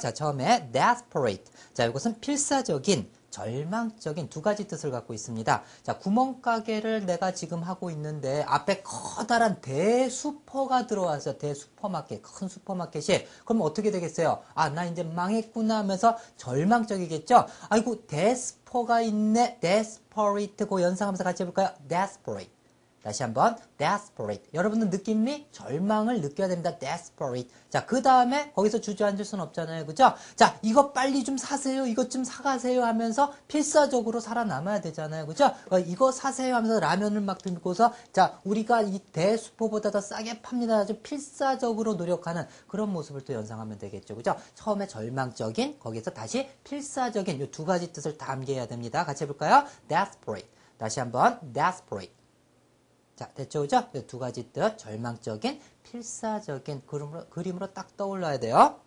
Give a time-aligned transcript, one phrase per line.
[0.00, 1.44] 자, 처음에 desperate.
[1.74, 5.62] 자, 이것은 필사적인, 절망적인 두 가지 뜻을 갖고 있습니다.
[5.82, 13.90] 자, 구멍가게를 내가 지금 하고 있는데 앞에 커다란 대슈퍼가 들어와서 대슈퍼마켓, 큰 슈퍼마켓이 그럼 어떻게
[13.90, 14.42] 되겠어요?
[14.54, 17.46] 아, 나 이제 망했구나 하면서 절망적이겠죠?
[17.68, 19.58] 아이고, desper가 있네.
[19.60, 21.68] desperate 그 연상하면서 같이 해볼까요?
[21.88, 22.59] desperate.
[23.02, 24.48] 다시 한번 desperate.
[24.54, 26.78] 여러분들 느낌이 절망을 느껴야 됩니다.
[26.78, 27.50] desperate.
[27.68, 29.86] 자, 그 다음에 거기서 주저앉을 수는 없잖아요.
[29.86, 30.14] 그죠?
[30.36, 31.86] 자, 이거 빨리 좀 사세요.
[31.86, 35.26] 이것 좀 사가세요 하면서 필사적으로 살아남아야 되잖아요.
[35.26, 35.52] 그죠?
[35.70, 40.78] 어, 이거 사세요 하면서 라면을 막 들고서 자, 우리가 이 대수포보다 더 싸게 팝니다.
[40.78, 44.16] 아주 필사적으로 노력하는 그런 모습을 또 연상하면 되겠죠.
[44.16, 44.36] 그죠?
[44.54, 49.04] 처음에 절망적인 거기서 다시 필사적인 이 두 가지 뜻을 담겨야 됩니다.
[49.04, 49.64] 같이 해볼까요?
[49.88, 50.48] desperate.
[50.78, 52.19] 다시 한번 desperate.
[53.20, 53.60] 자, 됐죠?
[53.60, 53.86] 그죠?
[54.06, 58.80] 두 가지 뜻, 절망적인, 필사적인 그림으로, 그림으로 딱 떠올라야 돼요.